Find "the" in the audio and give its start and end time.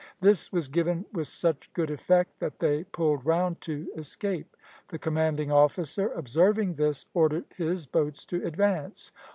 4.87-4.97